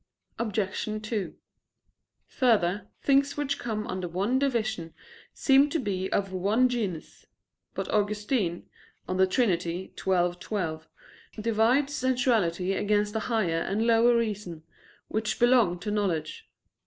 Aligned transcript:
Obj. 0.39 0.87
2: 1.07 1.35
Further, 2.25 2.87
things 3.03 3.37
which 3.37 3.59
come 3.59 3.85
under 3.85 4.07
one 4.07 4.39
division 4.39 4.95
seem 5.31 5.69
to 5.69 5.77
be 5.77 6.11
of 6.11 6.33
one 6.33 6.67
genus. 6.69 7.27
But 7.75 7.87
Augustine 7.89 8.67
(De 9.07 9.27
Trin. 9.27 9.59
xii, 9.59 9.93
12) 9.95 10.87
divides 11.39 11.93
sensuality 11.93 12.73
against 12.73 13.13
the 13.13 13.19
higher 13.29 13.59
and 13.61 13.85
lower 13.85 14.17
reason, 14.17 14.63
which 15.07 15.37
belong 15.37 15.77
to 15.81 15.91
knowledge. 15.91 16.49